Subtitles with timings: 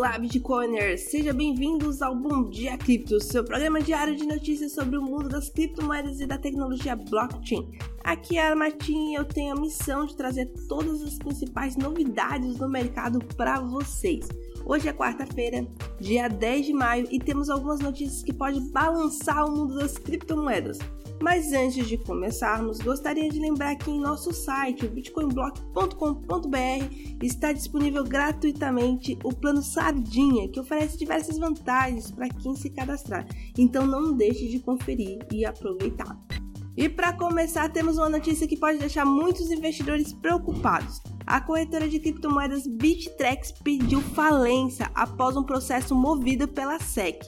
[0.00, 1.10] Olá, Bitcoiners!
[1.10, 5.50] Sejam bem-vindos ao Bom Dia Cripto, seu programa diário de notícias sobre o mundo das
[5.50, 7.70] criptomoedas e da tecnologia blockchain.
[8.02, 12.56] Aqui é a Martin e eu tenho a missão de trazer todas as principais novidades
[12.56, 14.26] do mercado para vocês.
[14.64, 15.68] Hoje é quarta-feira,
[16.00, 20.78] dia 10 de maio, e temos algumas notícias que podem balançar o mundo das criptomoedas.
[21.22, 29.18] Mas antes de começarmos, gostaria de lembrar que em nosso site, bitcoinblock.com.br, está disponível gratuitamente
[29.22, 33.26] o plano Sardinha, que oferece diversas vantagens para quem se cadastrar.
[33.58, 36.18] Então não deixe de conferir e aproveitar.
[36.74, 41.02] E para começar, temos uma notícia que pode deixar muitos investidores preocupados.
[41.30, 47.24] A corretora de criptomoedas Bittrex pediu falência após um processo movido pela SEC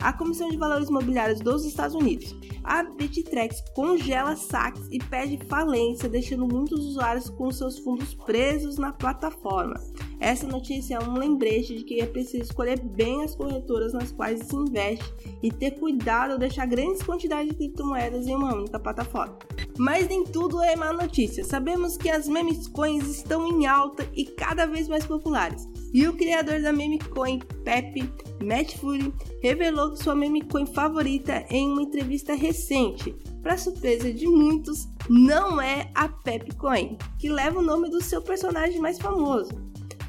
[0.00, 2.34] a Comissão de Valores Imobiliários dos Estados Unidos.
[2.64, 8.92] A Bittrex congela saques e pede falência, deixando muitos usuários com seus fundos presos na
[8.92, 9.74] plataforma.
[10.20, 14.40] Essa notícia é um lembrete de que é preciso escolher bem as corretoras nas quais
[14.40, 19.38] se investe e ter cuidado ao deixar grandes quantidades de criptomoedas em uma única plataforma.
[19.78, 21.42] Mas nem tudo é má notícia.
[21.42, 25.66] Sabemos que as memes coins estão em alta e cada vez mais populares.
[25.94, 31.66] E o criador da meme coin, Pepe Matt Fury, revelou sua meme coin favorita em
[31.66, 33.16] uma entrevista recente.
[33.42, 38.20] Para surpresa de muitos, não é a Pepe Coin, que leva o nome do seu
[38.20, 39.50] personagem mais famoso.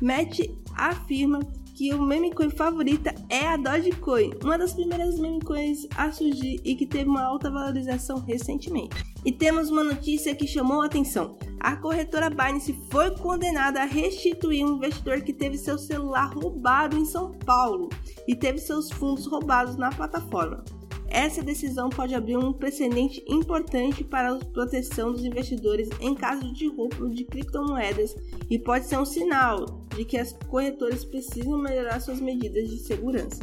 [0.02, 0.39] Matt
[0.75, 1.39] afirma
[1.75, 6.59] que o meme coin favorita é a Dogecoin, uma das primeiras meme coins a surgir
[6.63, 8.95] e que teve uma alta valorização recentemente.
[9.23, 11.38] E temos uma notícia que chamou a atenção.
[11.59, 17.05] A corretora Binance foi condenada a restituir um investidor que teve seu celular roubado em
[17.05, 17.89] São Paulo
[18.27, 20.63] e teve seus fundos roubados na plataforma.
[21.07, 26.67] Essa decisão pode abrir um precedente importante para a proteção dos investidores em caso de
[26.67, 28.16] roubo de criptomoedas
[28.49, 33.39] e pode ser um sinal de que as corretoras precisam melhorar suas medidas de segurança.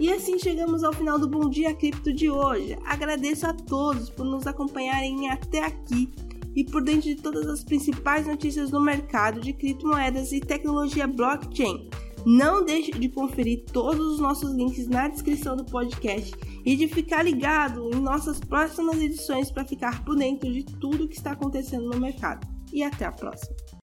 [0.00, 2.76] E assim chegamos ao final do Bom Dia Cripto de hoje.
[2.84, 6.12] Agradeço a todos por nos acompanharem até aqui
[6.54, 11.88] e por dentro de todas as principais notícias do mercado de criptomoedas e tecnologia blockchain.
[12.24, 16.32] Não deixe de conferir todos os nossos links na descrição do podcast
[16.64, 21.16] e de ficar ligado em nossas próximas edições para ficar por dentro de tudo que
[21.16, 22.46] está acontecendo no mercado.
[22.72, 23.81] E até a próxima!